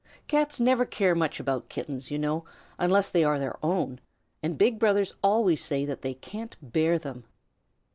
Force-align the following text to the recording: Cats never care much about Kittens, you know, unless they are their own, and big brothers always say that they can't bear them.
Cats 0.27 0.59
never 0.59 0.83
care 0.83 1.13
much 1.13 1.39
about 1.39 1.69
Kittens, 1.69 2.09
you 2.09 2.17
know, 2.17 2.43
unless 2.79 3.11
they 3.11 3.23
are 3.23 3.37
their 3.37 3.63
own, 3.63 3.99
and 4.41 4.57
big 4.57 4.79
brothers 4.79 5.13
always 5.21 5.63
say 5.63 5.85
that 5.85 6.01
they 6.01 6.15
can't 6.15 6.57
bear 6.59 6.97
them. 6.97 7.23